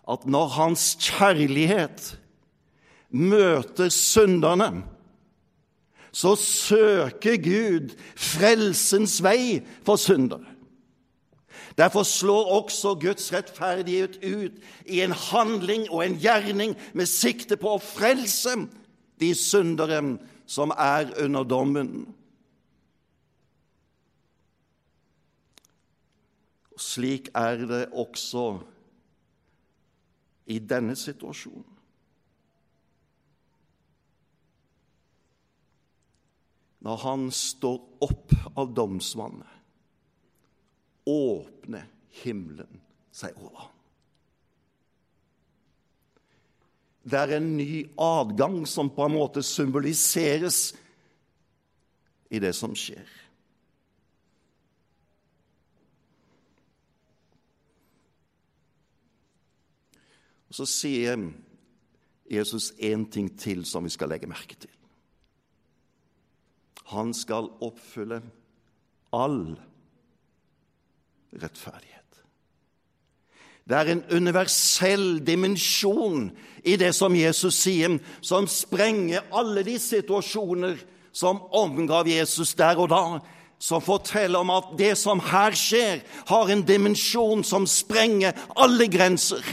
at 0.09 0.25
når 0.25 0.47
Hans 0.57 0.97
kjærlighet 1.05 2.15
møter 3.11 3.89
synderne, 3.93 4.85
så 6.13 6.33
søker 6.41 7.37
Gud 7.37 7.93
frelsens 8.17 9.19
vei 9.23 9.61
for 9.85 10.01
syndere. 10.01 10.49
Derfor 11.79 12.03
slår 12.03 12.49
også 12.57 12.95
Guds 12.95 13.29
rettferdighet 13.33 14.17
ut 14.25 14.57
i 14.87 15.03
en 15.05 15.13
handling 15.13 15.91
og 15.91 16.07
en 16.07 16.17
gjerning 16.19 16.73
med 16.95 17.07
sikte 17.07 17.61
på 17.61 17.77
å 17.77 17.83
frelse 17.85 18.57
de 19.21 19.35
syndere 19.37 20.01
som 20.49 20.73
er 20.73 21.13
under 21.21 21.45
dommen. 21.45 22.09
Slik 26.79 27.33
er 27.37 27.65
det 27.67 27.83
også 27.91 28.61
i 30.49 30.59
denne 30.63 30.95
situasjonen. 30.97 31.75
Når 36.87 37.01
han 37.03 37.27
står 37.35 37.81
opp 38.07 38.35
av 38.55 38.71
domsvannet, 38.73 39.57
åpner 41.09 41.89
himmelen 42.23 42.81
seg 43.11 43.35
over 43.41 43.65
ham. 43.65 43.75
Det 47.09 47.17
er 47.19 47.39
en 47.39 47.55
ny 47.57 47.83
adgang 48.05 48.61
som 48.69 48.91
på 48.93 49.07
en 49.07 49.17
måte 49.17 49.43
symboliseres 49.45 50.77
i 52.29 52.41
det 52.43 52.53
som 52.57 52.75
skjer. 52.77 53.07
Så 60.59 60.67
sier 60.67 61.21
Jesus 62.27 62.73
én 62.83 63.05
ting 63.07 63.31
til 63.39 63.63
som 63.67 63.87
vi 63.87 63.93
skal 63.95 64.11
legge 64.11 64.27
merke 64.27 64.57
til. 64.59 64.73
Han 66.91 67.13
skal 67.15 67.47
oppfylle 67.63 68.19
all 69.15 69.55
rettferdighet. 71.39 71.95
Det 73.69 73.77
er 73.77 73.93
en 73.93 74.03
universell 74.11 75.21
dimensjon 75.23 76.31
i 76.65 76.75
det 76.81 76.95
som 76.97 77.15
Jesus 77.15 77.61
sier, 77.61 77.99
som 78.25 78.49
sprenger 78.49 79.29
alle 79.31 79.63
de 79.63 79.77
situasjoner 79.79 80.81
som 81.13 81.43
omgav 81.55 82.09
Jesus 82.09 82.55
der 82.59 82.81
og 82.81 82.91
da, 82.91 83.21
som 83.61 83.85
forteller 83.85 84.41
om 84.41 84.51
at 84.57 84.75
det 84.81 84.95
som 84.99 85.21
her 85.21 85.55
skjer, 85.55 86.01
har 86.27 86.51
en 86.51 86.67
dimensjon 86.67 87.45
som 87.45 87.69
sprenger 87.69 88.35
alle 88.57 88.89
grenser. 88.91 89.45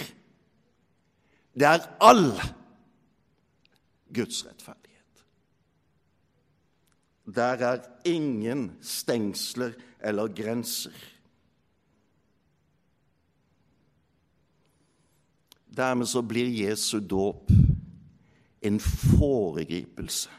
Det 1.55 1.67
er 1.67 1.87
all 2.03 2.33
Guds 4.13 4.45
rettferdighet. 4.45 5.25
Der 7.35 7.43
er 7.43 7.81
ingen 8.05 8.77
stengsler 8.81 9.71
eller 9.99 10.27
grenser. 10.27 10.91
Dermed 15.77 16.05
så 16.05 16.21
blir 16.21 16.67
Jesu 16.67 16.99
dåp 16.99 17.51
en 18.61 18.79
foregripelse 18.79 20.29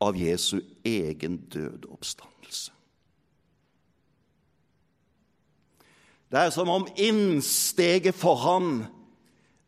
av 0.00 0.16
Jesu 0.16 0.60
egen 0.84 1.36
døde 1.36 1.88
oppstandelse. 1.88 2.72
Det 6.30 6.38
er 6.38 6.50
som 6.50 6.68
om 6.68 6.86
innsteget 6.96 8.14
for 8.14 8.34
ham 8.34 8.84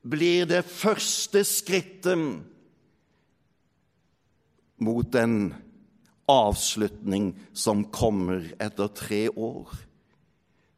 blir 0.03 0.47
det 0.51 0.65
første 0.67 1.45
skrittet 1.47 2.19
mot 4.83 5.15
en 5.15 5.55
avslutning 6.31 7.33
som 7.55 7.85
kommer 7.95 8.49
etter 8.63 8.91
tre 8.97 9.25
år, 9.31 9.71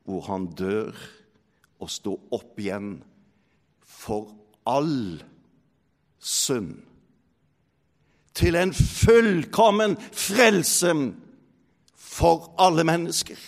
hvor 0.05 0.27
han 0.29 0.51
dør 0.57 0.97
og 1.81 1.91
står 1.91 2.35
opp 2.37 2.61
igjen 2.61 2.99
for 3.85 4.35
all 4.69 5.23
synd. 6.21 6.77
Til 8.35 8.57
en 8.59 8.73
fullkommen 8.75 9.95
frelse 10.11 10.91
for 11.95 12.51
alle 12.59 12.85
mennesker. 12.85 13.39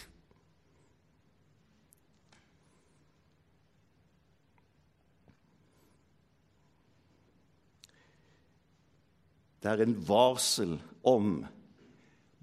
Det 9.62 9.72
er 9.72 9.82
en 9.82 9.96
varsel 10.08 10.76
om 11.06 11.40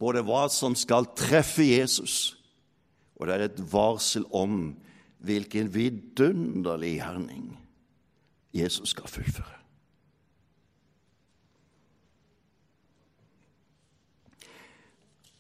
både 0.02 0.24
hva 0.26 0.48
som 0.52 0.76
skal 0.76 1.08
treffe 1.16 1.66
Jesus, 1.66 2.36
og 3.16 3.28
det 3.30 3.36
er 3.36 3.46
et 3.48 3.60
varsel 3.72 4.26
om 4.36 4.74
hvilken 5.24 5.70
vidunderlig 5.72 6.98
gjerning 6.98 7.52
Jesus 8.54 8.92
skal 8.92 9.08
fullføre. 9.08 9.60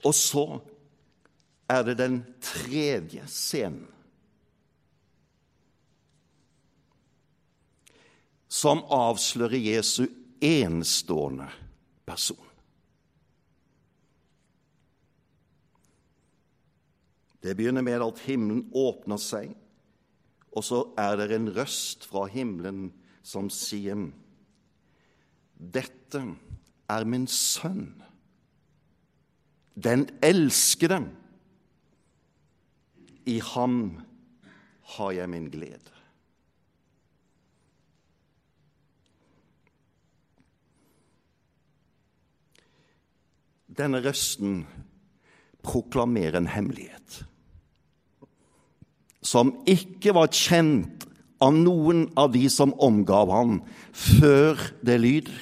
Og 0.03 0.15
så 0.15 0.45
er 1.71 1.83
det 1.87 1.97
den 1.99 2.21
tredje 2.43 3.23
scenen. 3.27 3.87
Som 8.53 8.83
avslører 8.93 9.57
Jesu 9.57 10.05
enestående 10.43 11.47
person. 12.05 12.49
Det 17.43 17.57
begynner 17.57 17.83
med 17.83 18.03
at 18.05 18.21
himmelen 18.23 18.69
åpner 18.71 19.19
seg, 19.19 19.51
og 20.53 20.63
så 20.63 20.83
er 20.99 21.17
det 21.19 21.31
en 21.35 21.49
røst 21.55 22.05
fra 22.07 22.25
himmelen 22.31 22.91
som 23.25 23.49
sier 23.51 24.05
Dette 25.57 26.21
er 26.91 27.05
min 27.07 27.25
sønn, 27.27 27.89
den 29.75 30.05
elskede. 30.23 31.01
I 33.25 33.39
ham 33.53 33.77
har 34.95 35.11
jeg 35.15 35.31
min 35.31 35.47
glede. 35.51 36.02
Denne 43.73 44.03
røsten 44.05 44.63
proklamerer 45.63 46.37
en 46.37 46.51
hemmelighet 46.51 47.23
som 49.23 49.53
ikke 49.69 50.13
var 50.15 50.31
kjent 50.35 51.07
av 51.43 51.55
noen 51.55 52.05
av 52.19 52.31
de 52.35 52.45
som 52.51 52.73
omgav 52.83 53.31
ham, 53.31 53.57
før 53.91 54.59
det 54.85 54.99
lyder. 54.99 55.39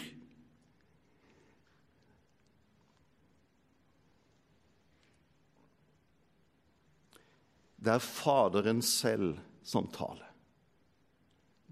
Det 7.82 7.96
er 7.96 8.04
Faderen 8.06 8.84
selv 8.86 9.40
som 9.66 9.88
taler. 9.94 10.28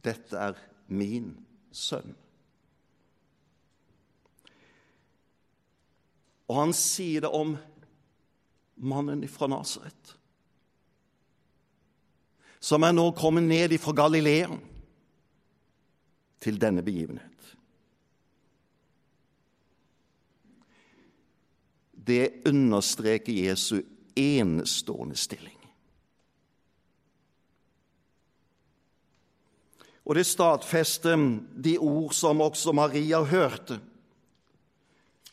Dette 0.01 0.37
er 0.41 0.57
min 0.89 1.35
sønn. 1.75 2.15
Og 6.49 6.57
han 6.57 6.73
sier 6.73 7.21
det 7.25 7.29
om 7.29 7.53
mannen 8.79 9.21
fra 9.29 9.49
Nasaret, 9.51 10.15
som 12.59 12.83
er 12.83 12.95
nå 12.95 13.05
kommet 13.15 13.45
ned 13.45 13.75
fra 13.79 13.93
Galilea 13.95 14.57
til 16.43 16.57
denne 16.59 16.83
begivenhet. 16.83 17.53
Det 22.09 22.41
understreker 22.49 23.35
Jesu 23.35 23.83
enestående 24.17 25.15
stilling. 25.15 25.55
Og 30.09 30.17
det 30.17 30.25
stadfester 30.25 31.21
de 31.53 31.75
ord 31.77 32.15
som 32.17 32.41
også 32.41 32.73
Maria 32.73 33.21
hørte 33.21 33.77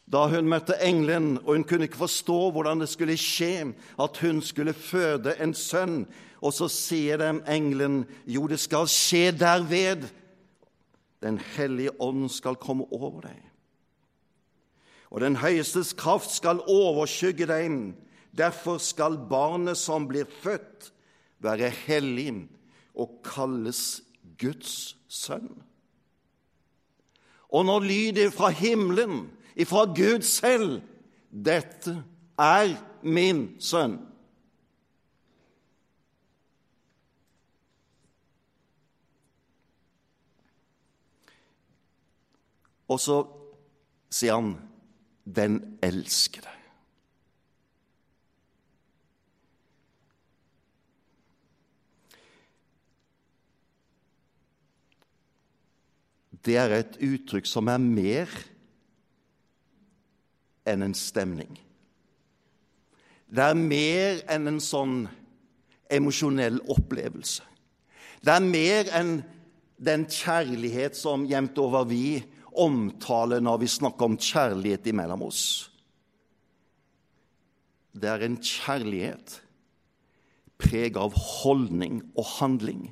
da 0.06 0.26
hun 0.30 0.46
møtte 0.46 0.76
engelen, 0.82 1.36
og 1.42 1.56
hun 1.56 1.64
kunne 1.66 1.88
ikke 1.88 2.04
forstå 2.04 2.38
hvordan 2.54 2.82
det 2.82 2.88
skulle 2.92 3.16
skje 3.18 3.72
at 4.02 4.20
hun 4.22 4.38
skulle 4.44 4.74
føde 4.74 5.34
en 5.42 5.54
sønn. 5.54 6.04
Og 6.44 6.54
så 6.54 6.68
sier 6.70 7.18
dem 7.18 7.40
engelen, 7.50 8.04
jo, 8.26 8.46
det 8.46 8.60
skal 8.62 8.86
skje 8.90 9.32
derved. 9.34 10.06
Den 11.24 11.40
hellige 11.56 11.96
ånd 12.02 12.28
skal 12.30 12.58
komme 12.60 12.86
over 12.94 13.26
deg. 13.26 13.40
Og 15.10 15.22
den 15.24 15.38
høyestes 15.40 15.94
kraft 15.96 16.30
skal 16.34 16.62
overskygge 16.70 17.48
deg. 17.50 17.78
Derfor 18.36 18.78
skal 18.82 19.16
barnet 19.30 19.78
som 19.80 20.06
blir 20.06 20.28
født, 20.28 20.92
være 21.42 21.70
hellig 21.86 22.46
og 22.94 23.18
kalles 23.24 24.02
Guds 24.38 24.96
sønn. 25.08 25.50
Og 27.50 27.64
når 27.64 27.86
lyder 27.86 28.30
fra 28.34 28.50
himmelen, 28.52 29.30
ifra 29.56 29.86
Gud 29.96 30.22
selv, 30.26 30.82
dette 31.30 31.96
er 32.38 32.76
min 33.02 33.48
sønn. 33.60 33.98
Og 42.86 43.00
så 43.02 43.16
sier 44.14 44.38
han 44.38 44.52
'den 45.26 45.78
elskede'. 45.82 46.56
det 56.46 56.56
er 56.56 56.74
et 56.76 56.98
uttrykk 57.02 57.48
som 57.50 57.66
er 57.66 57.82
mer 57.82 58.30
enn 60.66 60.84
en 60.86 60.96
stemning. 60.96 61.52
Det 63.26 63.42
er 63.42 63.58
mer 63.58 64.20
enn 64.30 64.50
en 64.52 64.62
sånn 64.62 64.98
emosjonell 65.92 66.60
opplevelse. 66.72 67.44
Det 68.22 68.32
er 68.34 68.44
mer 68.44 68.90
enn 68.96 69.16
den 69.76 70.06
kjærlighet 70.10 70.96
som 70.98 71.26
jevnt 71.28 71.58
over 71.62 71.86
vi 71.90 72.18
omtaler 72.56 73.42
når 73.44 73.60
vi 73.62 73.70
snakker 73.70 74.08
om 74.08 74.18
kjærlighet 74.18 74.86
imellom 74.90 75.26
oss. 75.26 75.42
Det 77.96 78.08
er 78.10 78.24
en 78.26 78.38
kjærlighet 78.40 79.40
preget 80.60 80.98
av 81.00 81.16
holdning 81.16 82.00
og 82.16 82.28
handling. 82.38 82.86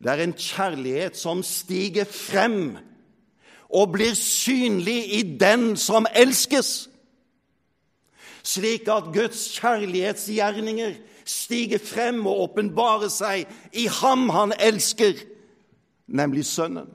Det 0.00 0.10
er 0.12 0.24
en 0.24 0.34
kjærlighet 0.34 1.18
som 1.18 1.42
stiger 1.46 2.08
frem 2.08 2.78
og 3.70 3.92
blir 3.94 4.14
synlig 4.18 4.98
i 5.14 5.22
den 5.38 5.76
som 5.78 6.06
elskes, 6.14 6.88
slik 8.42 8.88
at 8.88 9.12
Guds 9.14 9.44
kjærlighetsgjerninger 9.58 10.94
stiger 11.24 11.78
frem 11.78 12.24
og 12.26 12.40
åpenbarer 12.48 13.10
seg 13.12 13.46
i 13.76 13.86
ham 14.00 14.28
han 14.34 14.54
elsker, 14.58 15.14
nemlig 16.06 16.46
Sønnen. 16.48 16.88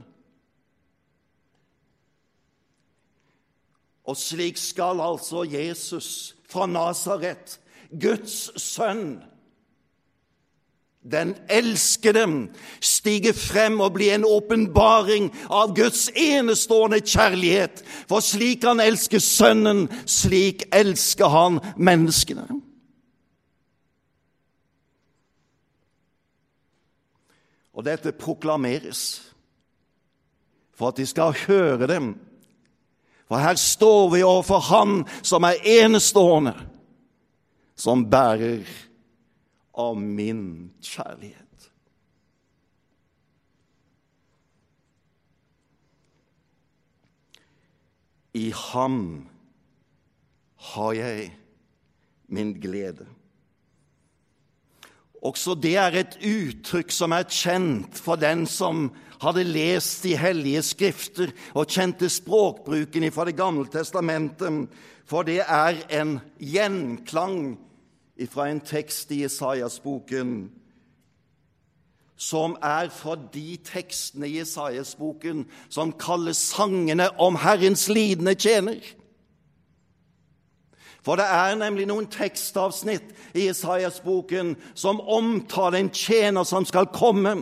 Og 4.05 4.17
slik 4.17 4.57
skal 4.61 4.99
altså 5.01 5.45
Jesus 5.49 6.35
fra 6.49 6.67
Nasaret, 6.69 7.59
Guds 7.89 8.51
sønn, 8.61 9.23
den 11.11 11.35
elskede, 11.49 12.49
stiger 12.81 13.33
frem 13.33 13.79
og 13.79 13.93
blir 13.93 14.15
en 14.15 14.25
åpenbaring 14.25 15.29
av 15.49 15.75
Guds 15.77 16.09
enestående 16.15 16.99
kjærlighet. 17.05 17.83
For 18.09 18.25
slik 18.25 18.65
han 18.65 18.81
elsker 18.81 19.21
Sønnen, 19.21 19.85
slik 20.09 20.65
elsker 20.73 21.29
han 21.29 21.59
menneskene. 21.77 22.47
Og 27.75 27.85
dette 27.85 28.15
proklameres 28.15 29.21
for 30.75 30.91
at 30.91 30.97
de 30.97 31.05
skal 31.07 31.35
høre 31.45 31.87
dem. 31.87 32.13
For 33.27 33.41
her 33.41 33.57
står 33.59 34.09
vi 34.13 34.23
overfor 34.23 34.59
Han 34.59 35.05
som 35.25 35.43
er 35.43 35.61
enestående, 35.81 36.53
som 37.75 38.05
bærer 38.09 38.63
av 39.75 39.97
min 39.99 40.71
kjærlighet. 40.83 41.69
I 48.35 48.49
ham 48.51 49.27
har 50.73 50.95
jeg 50.97 51.29
min 52.27 52.55
glede. 52.59 53.05
Også 55.25 55.55
det 55.57 55.75
er 55.79 55.95
et 55.97 56.17
uttrykk 56.19 56.91
som 56.93 57.15
er 57.15 57.29
kjent 57.31 57.97
for 57.97 58.19
den 58.19 58.43
som 58.49 58.89
hadde 59.23 59.45
lest 59.47 60.03
de 60.05 60.13
hellige 60.19 60.61
skrifter 60.67 61.31
og 61.55 61.71
kjente 61.71 62.09
språkbruken 62.11 63.07
fra 63.15 63.25
Det 63.25 63.37
gamle 63.37 63.65
testamentet, 63.71 64.67
for 65.05 65.23
det 65.23 65.41
er 65.41 65.79
en 65.89 66.19
gjenklang 66.37 67.55
fra 68.31 68.49
en 68.49 68.61
tekst 68.63 69.11
i 69.11 69.21
Jesajas-boken 69.23 70.37
som 72.15 72.55
er 72.63 72.87
fra 72.95 73.17
de 73.33 73.57
tekstene 73.59 74.27
i 74.29 74.37
Jesajas-boken 74.37 75.43
som 75.69 75.91
kalles 75.99 76.39
sangene 76.39 77.09
om 77.19 77.35
Herrens 77.35 77.89
lidende 77.91 78.35
tjener. 78.39 78.79
For 81.03 81.19
det 81.19 81.27
er 81.27 81.59
nemlig 81.59 81.85
noen 81.89 82.07
tekstavsnitt 82.09 83.11
i 83.35 83.49
Jesajas-boken 83.49 84.55
som 84.73 85.03
omtaler 85.03 85.83
en 85.83 85.91
tjener 85.93 86.47
som 86.47 86.65
skal 86.65 86.87
komme. 86.95 87.35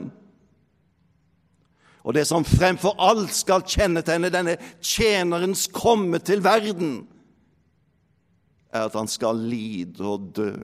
Og 2.03 2.17
det 2.17 2.25
som 2.27 2.43
fremfor 2.43 2.97
alt 2.99 3.31
skal 3.31 3.63
kjennetegne 3.63 4.33
denne 4.33 4.57
tjenerens 4.81 5.69
komme 5.71 6.19
til 6.19 6.43
verden, 6.43 7.05
er 8.73 8.87
at 8.87 8.97
han 8.97 9.07
skal 9.07 9.37
lide 9.37 10.01
og 10.05 10.31
dø 10.35 10.55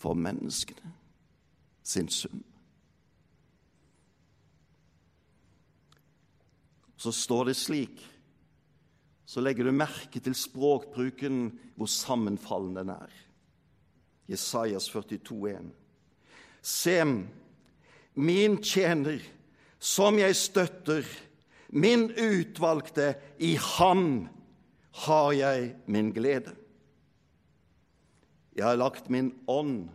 for 0.00 0.16
menneskene 0.16 0.94
sin 1.82 2.08
synd. 2.08 2.44
Så 7.00 7.12
står 7.16 7.50
det 7.50 7.56
slik 7.56 8.06
Så 9.30 9.40
legger 9.40 9.64
du 9.64 9.70
merke 9.70 10.18
til 10.18 10.34
språkbruken, 10.34 11.52
hvor 11.78 11.86
sammenfallende 11.86 12.80
den 12.80 12.88
er. 12.90 13.12
Jesajas 14.26 14.88
42, 14.90 15.20
42,1. 15.22 15.68
Se, 16.62 16.96
min 18.14 18.58
tjener, 18.62 19.22
som 19.78 20.18
jeg 20.18 20.34
støtter, 20.36 21.06
min 21.70 22.10
utvalgte, 22.10 23.14
i 23.38 23.54
ham 23.54 24.26
har 24.90 25.32
jeg 25.32 25.74
min 25.86 26.10
glede. 26.12 26.54
Jeg 28.56 28.66
har 28.66 28.76
lagt 28.76 29.10
min 29.10 29.32
ånd 29.48 29.88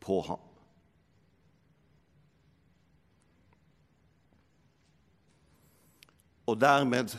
på 0.00 0.20
ham. 0.26 0.40
Og 6.46 6.58
dermed 6.60 7.14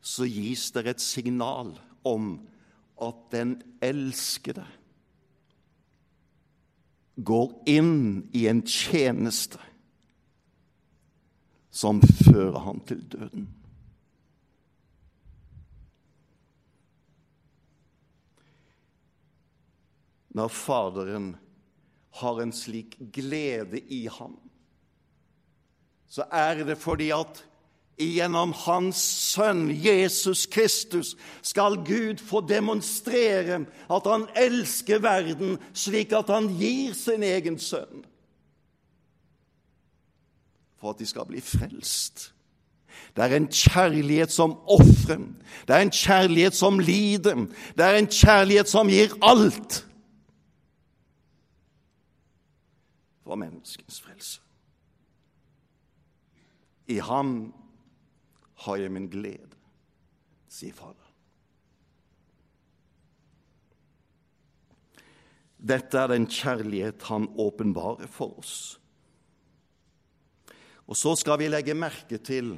så 0.00 0.24
gis 0.24 0.70
det 0.72 0.86
et 0.86 1.00
signal 1.02 1.74
om 2.06 2.36
at 3.02 3.24
den 3.32 3.56
elskede 3.82 4.64
går 7.24 7.52
inn 7.68 8.28
i 8.32 8.46
en 8.48 8.62
tjeneste 8.64 9.60
som 11.70 12.00
fører 12.02 12.58
ham 12.64 12.80
til 12.86 13.02
døden. 13.12 13.48
Når 20.40 20.48
Faderen 20.48 21.34
har 22.20 22.40
en 22.40 22.52
slik 22.52 22.96
glede 23.12 23.80
i 23.92 24.06
ham, 24.10 24.38
så 26.10 26.24
er 26.32 26.64
det 26.64 26.78
fordi 26.80 27.10
at 27.14 27.44
gjennom 28.00 28.54
Hans 28.56 28.96
Sønn 28.96 29.68
Jesus 29.70 30.46
Kristus 30.50 31.12
skal 31.42 31.76
Gud 31.84 32.22
få 32.24 32.40
demonstrere 32.48 33.60
at 33.92 34.08
han 34.08 34.24
elsker 34.40 35.02
verden 35.04 35.58
slik 35.76 36.14
at 36.16 36.32
han 36.32 36.48
gir 36.56 36.96
sin 36.96 37.22
egen 37.22 37.60
sønn 37.60 38.06
for 40.80 40.94
at 40.94 41.02
de 41.02 41.04
skal 41.04 41.28
bli 41.28 41.42
frelst. 41.44 42.30
Det 43.12 43.26
er 43.26 43.36
en 43.36 43.50
kjærlighet 43.52 44.32
som 44.32 44.54
ofrer. 44.64 45.26
Det 45.68 45.74
er 45.76 45.84
en 45.84 45.92
kjærlighet 45.92 46.56
som 46.56 46.78
lider. 46.80 47.44
Det 47.76 47.84
er 47.84 47.98
en 47.98 48.08
kjærlighet 48.08 48.70
som 48.70 48.88
gir 48.88 49.12
alt 49.20 49.82
for 53.24 53.38
menneskens 53.40 54.00
frelse. 54.02 54.40
I 56.90 56.98
ham 57.04 57.52
har 58.64 58.80
jeg 58.80 58.92
min 58.92 59.08
glede, 59.10 59.56
sier 60.50 60.74
Fader. 60.74 61.06
Dette 65.60 66.00
er 66.00 66.08
den 66.08 66.24
kjærlighet 66.24 67.04
han 67.10 67.28
åpenbarer 67.38 68.08
for 68.10 68.38
oss. 68.40 68.54
Og 70.90 70.96
så 70.98 71.12
skal 71.20 71.38
vi 71.38 71.50
legge 71.50 71.76
merke 71.76 72.18
til 72.18 72.54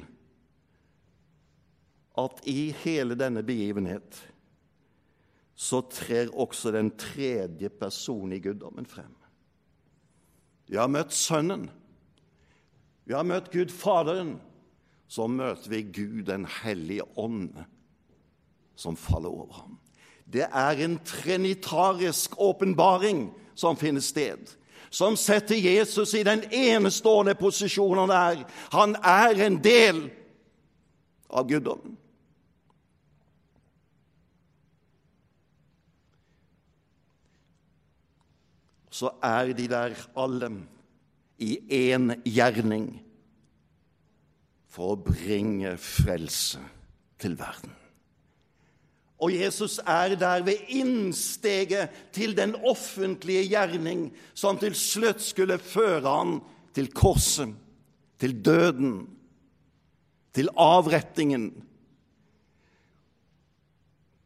at 2.17 2.39
i 2.49 2.71
hele 2.83 3.17
denne 3.19 3.43
begivenhet 3.45 4.21
så 5.53 5.83
trer 5.91 6.31
også 6.33 6.71
den 6.73 6.89
tredje 6.97 7.69
personen 7.69 8.37
i 8.37 8.41
guddommen 8.41 8.87
frem. 8.89 9.11
Vi 10.69 10.79
har 10.79 10.89
møtt 10.91 11.13
Sønnen. 11.13 11.69
Vi 13.05 13.13
har 13.13 13.27
møtt 13.27 13.51
Gud 13.51 13.71
Faderen. 13.71 14.37
Så 15.07 15.27
møter 15.29 15.69
vi 15.69 15.83
Gud 15.93 16.23
den 16.29 16.47
hellige 16.63 17.05
ånd 17.19 17.51
som 18.75 18.95
faller 18.97 19.29
over 19.29 19.53
ham. 19.61 19.77
Det 20.25 20.47
er 20.47 20.79
en 20.81 20.97
trinitarisk 21.05 22.39
åpenbaring 22.41 23.27
som 23.53 23.77
finner 23.77 24.01
sted 24.01 24.55
som 24.93 25.15
setter 25.17 25.55
Jesus 25.55 26.13
i 26.13 26.21
den 26.23 26.43
enestående 26.53 27.33
posisjonen 27.35 28.11
han 28.11 28.11
er. 28.13 28.43
Han 28.75 28.93
er 29.01 29.39
en 29.41 29.55
del 29.63 30.03
av 31.33 31.47
guddommen. 31.49 31.95
Så 39.03 39.11
er 39.19 39.51
de 39.51 39.65
der 39.67 39.97
alle 40.15 40.47
i 41.43 41.57
én 41.75 42.13
gjerning 42.23 42.85
for 44.71 44.93
å 44.93 45.01
bringe 45.03 45.73
frelse 45.75 46.61
til 47.19 47.35
verden. 47.35 47.73
Og 49.19 49.35
Jesus 49.35 49.75
er 49.83 50.15
der 50.19 50.45
ved 50.47 50.71
innsteget 50.71 51.91
til 52.15 52.31
den 52.37 52.55
offentlige 52.55 53.43
gjerning 53.51 54.07
som 54.39 54.55
til 54.59 54.75
slutt 54.75 55.19
skulle 55.23 55.59
føre 55.59 56.07
han 56.07 56.39
til 56.75 56.87
korset, 56.95 57.51
til 58.23 58.39
døden, 58.39 58.95
til 60.31 60.47
avrettingen. 60.55 61.51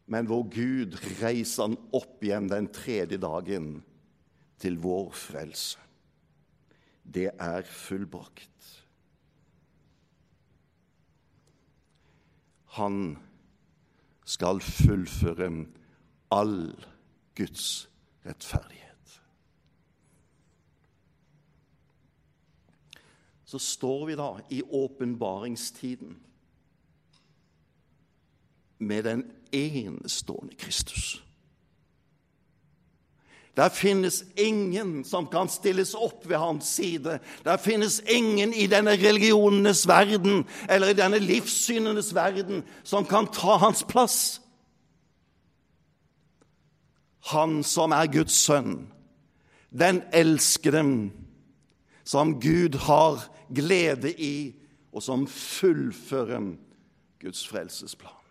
Men 0.06 0.30
hvor 0.30 0.46
Gud 0.54 1.02
reiser 1.18 1.66
han 1.66 1.78
opp 1.98 2.22
igjen 2.22 2.54
den 2.54 2.70
tredje 2.70 3.18
dagen 3.22 3.80
til 4.58 4.80
vår 4.82 5.12
frelse. 5.12 5.80
Det 7.14 7.30
er 7.40 7.62
fullbrakt. 7.62 8.86
Han 12.66 13.18
skal 14.26 14.60
fullføre 14.62 15.66
all 16.32 16.86
Guds 17.36 17.90
rettferdighet. 18.26 19.22
Så 23.48 23.60
står 23.60 24.06
vi 24.06 24.16
da 24.20 24.32
i 24.52 24.62
åpenbaringstiden 24.62 26.18
med 28.78 29.04
den 29.04 29.32
enestående 29.52 30.56
Kristus. 30.56 31.27
Der 33.58 33.70
finnes 33.70 34.26
ingen 34.36 35.04
som 35.04 35.26
kan 35.28 35.50
stilles 35.50 35.96
opp 35.98 36.28
ved 36.30 36.38
hans 36.38 36.68
side. 36.78 37.20
Der 37.44 37.58
finnes 37.58 38.00
ingen 38.06 38.54
i 38.54 38.68
denne 38.70 38.92
religionenes 38.92 39.88
verden 39.88 40.46
eller 40.70 40.94
i 40.94 40.98
denne 40.98 41.18
livssynenes 41.20 42.14
verden 42.16 42.62
som 42.84 43.06
kan 43.06 43.26
ta 43.34 43.58
hans 43.58 43.82
plass. 43.84 44.42
Han 47.34 47.64
som 47.64 47.92
er 47.92 48.06
Guds 48.14 48.38
sønn, 48.46 48.88
den 49.74 50.04
elskede, 50.14 51.10
som 52.06 52.38
Gud 52.40 52.78
har 52.86 53.26
glede 53.50 54.14
i, 54.14 54.54
og 54.94 55.04
som 55.04 55.28
fullfører 55.28 56.54
Guds 57.20 57.48
frelsesplan. 57.48 58.27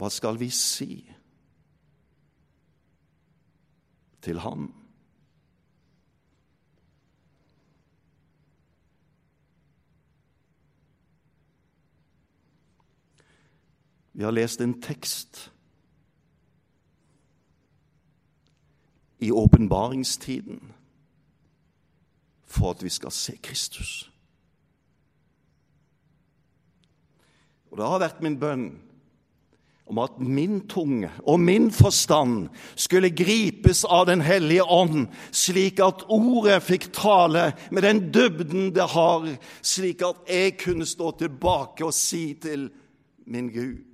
Hva 0.00 0.08
skal 0.08 0.38
vi 0.40 0.46
si 0.48 0.94
til 4.24 4.40
ham? 4.40 4.70
Vi 14.12 14.24
har 14.24 14.30
lest 14.30 14.60
en 14.60 14.80
tekst 14.82 15.52
i 19.18 19.30
åpenbaringstiden 19.30 20.72
for 22.44 22.70
at 22.70 22.82
vi 22.82 22.88
skal 22.88 23.12
se 23.12 23.36
Kristus. 23.36 24.12
Og 27.70 27.76
det 27.76 27.84
har 27.84 28.08
vært 28.08 28.24
min 28.24 28.40
bønn 28.40 28.89
om 29.90 29.98
at 29.98 30.20
min 30.22 30.60
tunge 30.70 31.10
og 31.26 31.40
min 31.42 31.68
forstand 31.74 32.48
skulle 32.78 33.10
gripes 33.10 33.82
av 33.84 34.06
Den 34.06 34.22
hellige 34.22 34.64
ånd, 34.64 35.08
slik 35.34 35.82
at 35.82 36.06
ordet 36.08 36.60
fikk 36.62 36.90
tale 36.94 37.50
med 37.70 37.82
den 37.82 38.04
dybden 38.14 38.70
det 38.74 38.86
har, 38.94 39.26
slik 39.62 40.04
at 40.06 40.22
jeg 40.30 40.56
kunne 40.62 40.86
stå 40.86 41.10
tilbake 41.18 41.84
og 41.84 41.94
si 41.94 42.34
til 42.40 42.68
min 43.26 43.50
Gud 43.50 43.86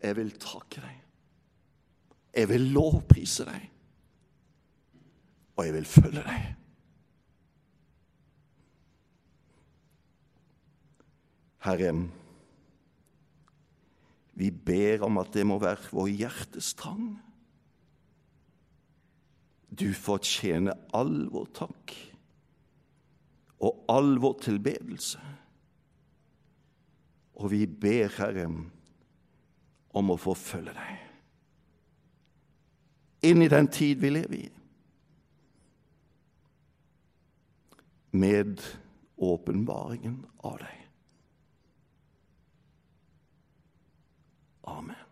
Jeg 0.00 0.16
vil 0.16 0.30
takke 0.40 0.80
deg. 0.80 0.94
Jeg 2.32 2.48
vil 2.48 2.70
lovprise 2.72 3.44
deg. 3.44 3.66
Og 5.58 5.66
jeg 5.66 5.74
vil 5.74 5.84
følge 5.84 6.22
deg. 6.24 6.46
Herre, 11.60 11.92
vi 14.40 14.48
ber 14.50 15.04
om 15.04 15.18
at 15.20 15.34
det 15.36 15.44
må 15.44 15.58
være 15.60 15.90
vår 15.92 16.08
hjertestrang. 16.22 17.10
Du 19.68 19.90
fortjener 19.94 20.78
all 20.96 21.26
vår 21.32 21.50
takk 21.58 21.92
og 23.60 23.84
all 23.92 24.16
vår 24.22 24.38
tilbedelse. 24.46 25.20
Og 27.40 27.52
vi 27.52 27.66
ber, 27.68 28.08
Herre, 28.16 28.48
om 29.90 30.12
å 30.12 30.18
få 30.20 30.34
følge 30.38 30.74
deg 30.76 31.06
inn 33.28 33.42
i 33.44 33.50
den 33.52 33.66
tid 33.68 33.98
vi 34.00 34.08
lever 34.14 34.36
i, 34.38 34.46
med 38.16 38.62
åpenbaringen 39.20 40.22
av 40.40 40.56
deg. 40.62 40.79
Amen. 44.70 45.09